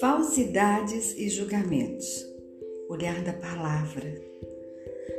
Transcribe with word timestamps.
Falsidades 0.00 1.14
e 1.16 1.28
julgamentos. 1.28 2.26
Olhar 2.88 3.22
da 3.24 3.32
palavra. 3.32 4.20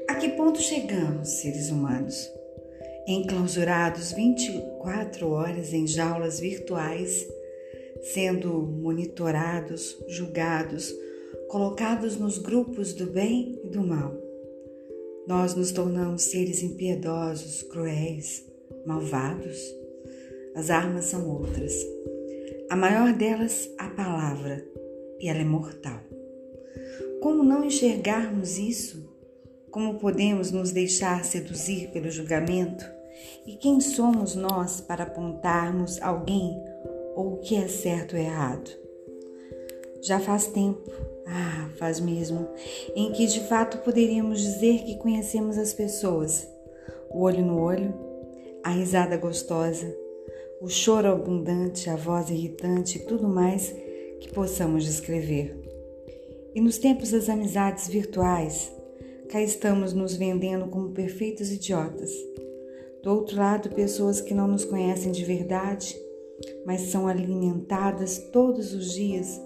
A 0.07 0.15
que 0.15 0.29
ponto 0.29 0.59
chegamos, 0.59 1.27
seres 1.41 1.69
humanos? 1.69 2.31
Enclausurados 3.07 4.11
24 4.13 5.29
horas 5.29 5.73
em 5.73 5.87
jaulas 5.87 6.39
virtuais, 6.39 7.27
sendo 8.13 8.61
monitorados, 8.61 9.97
julgados, 10.07 10.93
colocados 11.47 12.17
nos 12.17 12.37
grupos 12.37 12.93
do 12.93 13.07
bem 13.07 13.59
e 13.63 13.67
do 13.69 13.81
mal. 13.81 14.15
Nós 15.27 15.55
nos 15.55 15.71
tornamos 15.71 16.23
seres 16.23 16.63
impiedosos, 16.63 17.63
cruéis, 17.63 18.48
malvados. 18.85 19.57
As 20.55 20.69
armas 20.69 21.05
são 21.05 21.29
outras. 21.29 21.73
A 22.69 22.75
maior 22.75 23.13
delas, 23.13 23.69
a 23.77 23.89
palavra, 23.89 24.65
e 25.19 25.27
ela 25.27 25.39
é 25.39 25.45
mortal. 25.45 25.99
Como 27.21 27.43
não 27.43 27.65
enxergarmos 27.65 28.57
isso? 28.57 29.09
Como 29.71 29.99
podemos 29.99 30.51
nos 30.51 30.71
deixar 30.71 31.23
seduzir 31.25 31.89
pelo 31.89 32.09
julgamento? 32.09 32.85
E 33.45 33.55
quem 33.55 33.81
somos 33.81 34.35
nós 34.35 34.79
para 34.81 35.03
apontarmos 35.03 36.01
alguém 36.01 36.57
ou 37.15 37.33
o 37.33 37.37
que 37.37 37.55
é 37.55 37.67
certo 37.67 38.15
ou 38.15 38.21
errado? 38.21 38.69
Já 40.01 40.19
faz 40.19 40.47
tempo, 40.47 40.89
ah, 41.27 41.69
faz 41.77 41.99
mesmo, 41.99 42.47
em 42.95 43.11
que 43.11 43.27
de 43.27 43.41
fato 43.41 43.79
poderíamos 43.79 44.39
dizer 44.39 44.83
que 44.83 44.97
conhecemos 44.97 45.57
as 45.57 45.73
pessoas, 45.73 46.47
o 47.09 47.21
olho 47.21 47.45
no 47.45 47.59
olho, 47.59 47.93
a 48.63 48.71
risada 48.71 49.17
gostosa, 49.17 49.95
o 50.61 50.67
choro 50.67 51.07
abundante, 51.07 51.89
a 51.89 51.95
voz 51.95 52.29
irritante 52.29 52.97
e 52.97 53.05
tudo 53.05 53.27
mais 53.27 53.73
que 54.19 54.31
possamos 54.33 54.83
descrever. 54.83 55.55
E 56.53 56.59
nos 56.59 56.77
tempos 56.77 57.11
das 57.11 57.29
amizades 57.29 57.87
virtuais, 57.87 58.71
cá 59.29 59.41
estamos 59.41 59.93
nos 59.93 60.15
vendendo 60.15 60.67
como 60.67 60.91
perfeitos 60.91 61.51
idiotas. 61.51 62.11
Do 63.03 63.11
outro 63.11 63.37
lado, 63.37 63.69
pessoas 63.69 64.19
que 64.19 64.33
não 64.33 64.47
nos 64.47 64.65
conhecem 64.65 65.11
de 65.11 65.23
verdade, 65.23 65.95
mas 66.65 66.81
são 66.81 67.07
alimentadas 67.07 68.17
todos 68.31 68.73
os 68.73 68.93
dias 68.93 69.39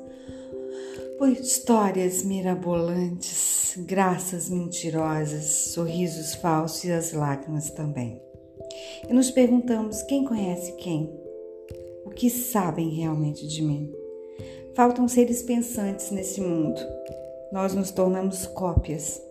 por 1.20 1.30
histórias 1.30 2.24
mirabolantes, 2.24 3.76
graças 3.86 4.50
mentirosas, 4.50 5.72
sorrisos 5.74 6.34
falsos 6.36 6.84
e 6.86 6.92
as 6.92 7.14
lágrimas 7.14 7.70
também. 7.70 8.20
E 9.08 9.14
nos 9.14 9.30
perguntamos 9.30 10.02
quem 10.04 10.24
conhece 10.24 10.74
quem? 10.74 11.10
O 12.06 12.10
que 12.10 12.30
sabem 12.30 12.90
realmente 12.90 13.48
de 13.48 13.62
mim? 13.62 13.94
Faltam 14.74 15.08
seres 15.08 15.44
pensantes 15.44 16.10
nesse 16.10 16.42
mundo. 16.42 16.80
Nós 17.52 17.74
nos 17.74 17.92
tornamos 17.92 18.46
cópias. 18.48 19.22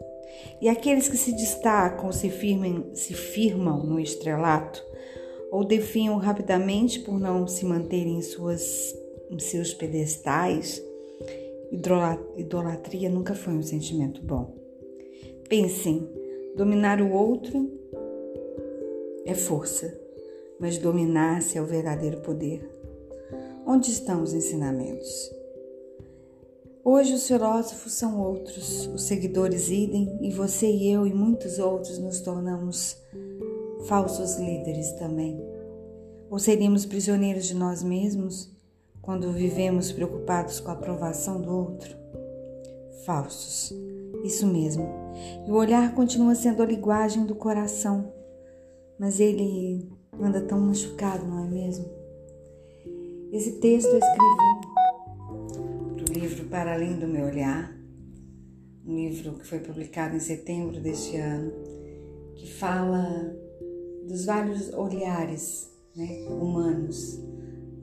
E 0.60 0.68
aqueles 0.68 1.08
que 1.08 1.16
se 1.16 1.32
destacam 1.32 2.12
se, 2.12 2.30
firmem, 2.30 2.90
se 2.94 3.14
firmam 3.14 3.84
no 3.84 3.98
estrelato 3.98 4.84
ou 5.50 5.64
definham 5.64 6.16
rapidamente 6.16 7.00
por 7.00 7.18
não 7.18 7.46
se 7.46 7.64
manterem 7.64 8.18
em, 8.18 8.22
suas, 8.22 8.94
em 9.30 9.38
seus 9.38 9.74
pedestais, 9.74 10.82
idolatria 12.36 13.10
nunca 13.10 13.34
foi 13.34 13.54
um 13.54 13.62
sentimento 13.62 14.22
bom. 14.22 14.54
Pensem, 15.48 16.08
dominar 16.56 17.00
o 17.02 17.12
outro 17.12 17.81
é 19.24 19.34
força, 19.34 19.92
mas 20.58 20.78
dominar-se 20.78 21.56
é 21.56 21.62
o 21.62 21.66
verdadeiro 21.66 22.20
poder. 22.20 22.68
Onde 23.66 23.90
estão 23.90 24.22
os 24.22 24.32
ensinamentos? 24.32 25.30
Hoje 26.84 27.14
os 27.14 27.28
filósofos 27.28 27.92
são 27.92 28.20
outros, 28.20 28.88
os 28.88 29.02
seguidores 29.04 29.70
idem, 29.70 30.18
e 30.20 30.30
você 30.30 30.68
e 30.68 30.90
eu 30.90 31.06
e 31.06 31.14
muitos 31.14 31.60
outros 31.60 31.98
nos 31.98 32.20
tornamos 32.20 32.96
falsos 33.86 34.36
líderes 34.36 34.90
também. 34.94 35.40
Ou 36.28 36.38
seríamos 36.40 36.84
prisioneiros 36.84 37.46
de 37.46 37.54
nós 37.54 37.84
mesmos 37.84 38.50
quando 39.00 39.30
vivemos 39.30 39.92
preocupados 39.92 40.58
com 40.58 40.70
a 40.70 40.74
aprovação 40.74 41.40
do 41.40 41.56
outro? 41.56 41.96
Falsos, 43.04 43.72
isso 44.24 44.46
mesmo. 44.46 44.88
E 45.46 45.50
o 45.52 45.54
olhar 45.54 45.94
continua 45.94 46.34
sendo 46.34 46.62
a 46.62 46.66
linguagem 46.66 47.24
do 47.24 47.34
coração 47.34 48.12
mas 48.98 49.20
ele 49.20 49.90
anda 50.20 50.40
tão 50.40 50.60
machucado, 50.60 51.26
não 51.26 51.44
é 51.44 51.48
mesmo? 51.48 51.84
Esse 53.32 53.52
texto 53.52 53.88
eu 53.88 53.98
escrevi 53.98 54.60
para 55.96 56.10
o 56.10 56.18
livro 56.18 56.44
Para 56.48 56.74
Além 56.74 56.98
do 56.98 57.08
Meu 57.08 57.26
Olhar, 57.26 57.74
um 58.86 58.94
livro 58.94 59.38
que 59.38 59.46
foi 59.46 59.60
publicado 59.60 60.16
em 60.16 60.20
setembro 60.20 60.80
deste 60.80 61.16
ano, 61.16 61.52
que 62.36 62.52
fala 62.52 63.34
dos 64.06 64.24
vários 64.26 64.72
olhares 64.74 65.70
né, 65.96 66.26
humanos, 66.28 67.20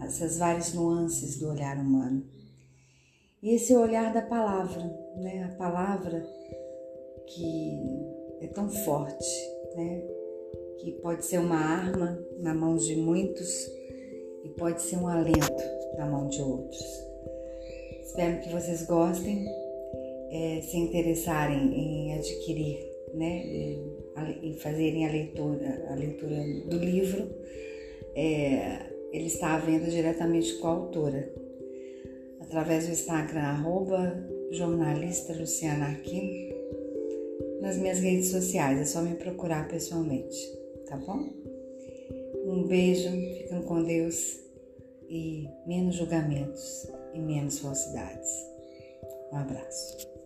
essas 0.01 0.37
várias 0.37 0.73
nuances 0.73 1.39
do 1.39 1.49
olhar 1.49 1.77
humano. 1.77 2.23
E 3.41 3.55
esse 3.55 3.75
olhar 3.75 4.13
da 4.13 4.21
palavra, 4.21 4.83
né, 5.17 5.45
a 5.45 5.55
palavra 5.55 6.23
que 7.25 7.79
é 8.41 8.47
tão 8.47 8.69
forte, 8.69 9.25
né, 9.75 10.18
que 10.79 10.91
pode 10.93 11.25
ser 11.25 11.39
uma 11.39 11.57
arma 11.57 12.17
na 12.39 12.53
mão 12.53 12.75
de 12.77 12.95
muitos 12.95 13.69
e 14.43 14.49
pode 14.57 14.81
ser 14.81 14.97
um 14.97 15.07
alento 15.07 15.63
na 15.97 16.05
mão 16.05 16.27
de 16.27 16.41
outros. 16.41 16.81
Espero 18.01 18.39
que 18.41 18.49
vocês 18.49 18.85
gostem, 18.85 19.45
é, 20.31 20.61
se 20.61 20.77
interessarem 20.77 21.73
em 21.73 22.13
adquirir, 22.13 22.79
né, 23.13 23.43
em 24.41 24.53
fazerem 24.55 25.07
a 25.07 25.11
leitura, 25.11 25.87
a 25.89 25.95
leitura 25.95 26.35
do 26.69 26.77
livro. 26.77 27.29
É, 28.15 28.87
ele 29.11 29.27
está 29.27 29.55
à 29.55 29.59
venda 29.59 29.89
diretamente 29.89 30.55
com 30.55 30.67
a 30.67 30.71
autora, 30.71 31.31
através 32.41 32.85
do 32.85 32.93
Instagram, 32.93 33.41
arroba 33.41 34.27
jornalista 34.51 35.33
Luciana 35.33 35.91
Aquino, 35.91 36.49
nas 37.61 37.77
minhas 37.77 37.99
redes 37.99 38.29
sociais, 38.29 38.79
é 38.79 38.85
só 38.85 39.01
me 39.01 39.15
procurar 39.15 39.67
pessoalmente 39.67 40.59
tá 40.89 40.97
bom? 40.97 41.29
Um 42.45 42.67
beijo, 42.67 43.09
ficam 43.37 43.61
com 43.61 43.83
Deus 43.83 44.39
e 45.07 45.47
menos 45.67 45.95
julgamentos 45.95 46.87
e 47.13 47.19
menos 47.19 47.59
falsidades. 47.59 48.29
Um 49.31 49.37
abraço. 49.37 50.18